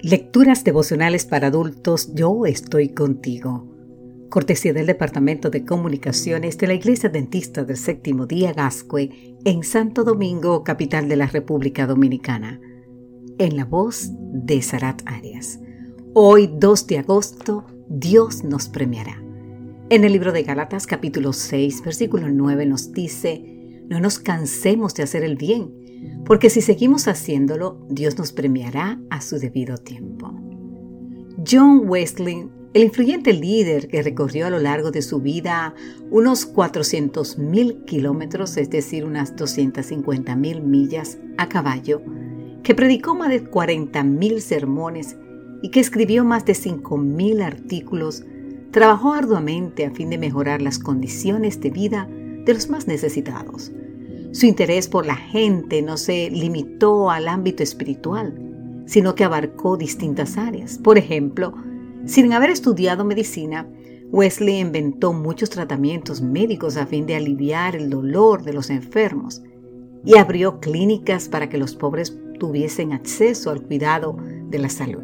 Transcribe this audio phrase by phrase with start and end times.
[0.00, 3.66] Lecturas devocionales para adultos, yo estoy contigo.
[4.30, 10.04] Cortesía del Departamento de Comunicaciones de la Iglesia Dentista del Séptimo Día Gascue en Santo
[10.04, 12.60] Domingo, capital de la República Dominicana.
[13.38, 15.58] En la voz de Sarat Arias.
[16.14, 19.20] Hoy, 2 de agosto, Dios nos premiará.
[19.90, 25.02] En el libro de Galatas capítulo 6, versículo 9 nos dice, no nos cansemos de
[25.02, 25.87] hacer el bien
[26.24, 30.30] porque si seguimos haciéndolo, Dios nos premiará a su debido tiempo.
[31.50, 35.74] John Wesley, el influyente líder que recorrió a lo largo de su vida
[36.10, 42.02] unos 400.000 kilómetros, es decir, unas 250.000 millas a caballo,
[42.62, 45.16] que predicó más de 40.000 sermones
[45.62, 48.24] y que escribió más de 5.000 artículos,
[48.70, 52.06] trabajó arduamente a fin de mejorar las condiciones de vida
[52.44, 53.72] de los más necesitados
[54.32, 58.34] su interés por la gente no se limitó al ámbito espiritual,
[58.86, 60.78] sino que abarcó distintas áreas.
[60.78, 61.54] Por ejemplo,
[62.04, 63.66] sin haber estudiado medicina,
[64.10, 69.42] Wesley inventó muchos tratamientos médicos a fin de aliviar el dolor de los enfermos
[70.04, 74.16] y abrió clínicas para que los pobres tuviesen acceso al cuidado
[74.48, 75.02] de la salud.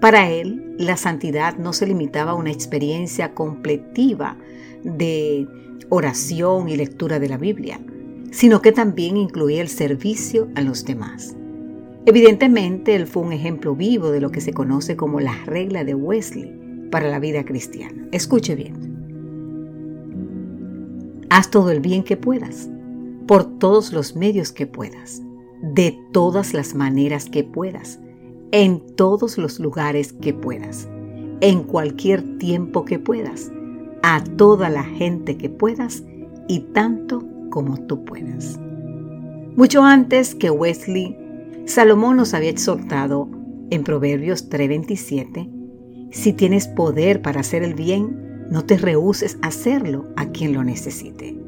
[0.00, 4.38] Para él, la santidad no se limitaba a una experiencia completiva
[4.82, 5.46] de
[5.88, 7.80] oración y lectura de la Biblia,
[8.34, 11.36] sino que también incluía el servicio a los demás.
[12.04, 15.94] Evidentemente, él fue un ejemplo vivo de lo que se conoce como la regla de
[15.94, 18.08] Wesley para la vida cristiana.
[18.10, 18.74] Escuche bien.
[21.30, 22.68] Haz todo el bien que puedas,
[23.28, 25.22] por todos los medios que puedas,
[25.62, 28.00] de todas las maneras que puedas,
[28.50, 30.88] en todos los lugares que puedas,
[31.40, 33.52] en cualquier tiempo que puedas,
[34.02, 36.02] a toda la gente que puedas
[36.48, 37.22] y tanto
[37.54, 38.58] como tú puedas.
[39.54, 41.16] Mucho antes que Wesley,
[41.66, 43.28] Salomón nos había exhortado
[43.70, 45.48] en Proverbios 3:27,
[46.10, 50.64] si tienes poder para hacer el bien, no te rehuses a hacerlo a quien lo
[50.64, 51.38] necesite.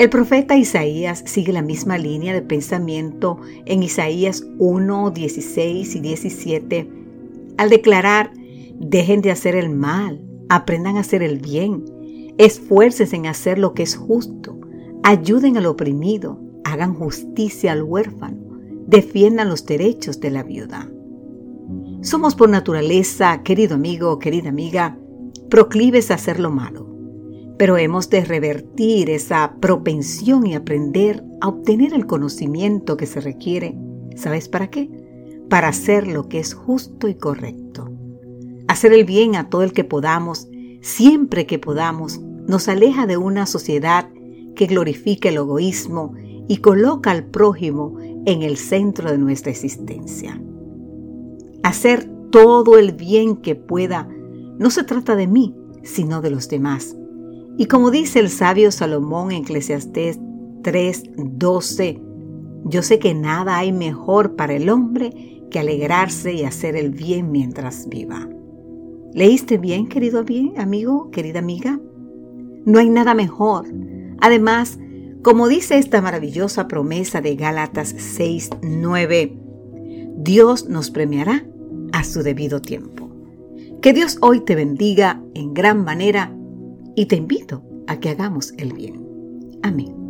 [0.00, 6.90] El profeta Isaías sigue la misma línea de pensamiento en Isaías 1, 16 y 17
[7.58, 8.32] al declarar,
[8.80, 11.84] dejen de hacer el mal, aprendan a hacer el bien,
[12.38, 14.55] esfuércense en hacer lo que es justo,
[15.06, 18.58] ayuden al oprimido, hagan justicia al huérfano,
[18.88, 20.90] defiendan los derechos de la viuda.
[22.00, 24.98] Somos por naturaleza, querido amigo, querida amiga,
[25.48, 26.88] proclives a hacer lo malo,
[27.56, 33.78] pero hemos de revertir esa propensión y aprender a obtener el conocimiento que se requiere.
[34.16, 34.90] ¿Sabes para qué?
[35.48, 37.92] Para hacer lo que es justo y correcto.
[38.66, 40.48] Hacer el bien a todo el que podamos,
[40.80, 42.18] siempre que podamos,
[42.48, 44.08] nos aleja de una sociedad
[44.56, 46.14] que glorifica el egoísmo
[46.48, 50.40] y coloca al prójimo en el centro de nuestra existencia.
[51.62, 54.08] Hacer todo el bien que pueda
[54.58, 56.96] no se trata de mí, sino de los demás.
[57.56, 60.18] Y como dice el sabio Salomón en Eclesiastés
[60.62, 62.00] 3:12,
[62.64, 67.30] yo sé que nada hay mejor para el hombre que alegrarse y hacer el bien
[67.30, 68.28] mientras viva.
[69.12, 70.24] ¿Leíste bien, querido
[70.56, 71.80] amigo, querida amiga?
[72.64, 73.66] No hay nada mejor
[74.20, 74.78] Además,
[75.22, 79.36] como dice esta maravillosa promesa de Gálatas 6:9,
[80.18, 81.44] Dios nos premiará
[81.92, 83.10] a su debido tiempo.
[83.82, 86.34] Que Dios hoy te bendiga en gran manera
[86.94, 89.04] y te invito a que hagamos el bien.
[89.62, 90.05] Amén.